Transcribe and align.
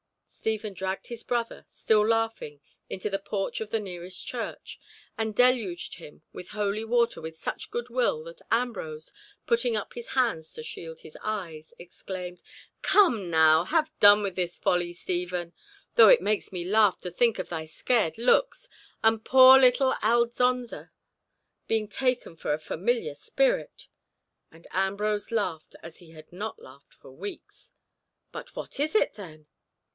Stephen 0.25 0.73
dragged 0.73 1.07
his 1.07 1.21
brother, 1.21 1.63
still 1.67 2.07
laughing, 2.07 2.59
into 2.89 3.07
the 3.09 3.19
porch 3.19 3.61
of 3.61 3.69
the 3.69 3.81
nearest 3.81 4.25
church, 4.25 4.79
and 5.17 5.35
deluged 5.35 5.95
him 5.95 6.23
with 6.33 6.49
holy 6.49 6.83
water 6.83 7.21
with 7.21 7.35
such 7.37 7.69
good 7.69 7.89
will, 7.89 8.23
that 8.23 8.41
Ambrose, 8.49 9.11
putting 9.45 9.75
up 9.75 9.93
his 9.93 10.07
hands 10.07 10.53
to 10.53 10.63
shield 10.63 11.01
his 11.01 11.17
eyes, 11.21 11.73
exclaimed, 11.77 12.41
"Come 12.81 13.29
now, 13.29 13.65
have 13.65 13.91
done 13.99 14.23
with 14.23 14.35
this 14.35 14.57
folly, 14.57 14.93
Stephen—though 14.93 16.09
it 16.09 16.21
makes 16.21 16.51
me 16.51 16.63
laugh 16.63 16.99
to 17.01 17.11
think 17.11 17.37
of 17.37 17.49
thy 17.49 17.65
scared 17.65 18.17
looks, 18.17 18.67
and 19.03 19.23
poor 19.25 19.59
little 19.59 19.93
Aldonza 20.01 20.89
being 21.67 21.87
taken 21.87 22.35
for 22.35 22.53
a 22.53 22.57
familiar 22.57 23.13
spirit." 23.13 23.87
And 24.49 24.65
Ambrose 24.71 25.29
laughed 25.29 25.75
as 25.83 25.97
he 25.97 26.11
had 26.11 26.31
not 26.33 26.57
laughed 26.57 26.93
for 26.95 27.11
weeks. 27.11 27.73
"But 28.31 28.55
what 28.55 28.79
is 28.79 28.95
it, 28.95 29.13
then?" 29.13 29.45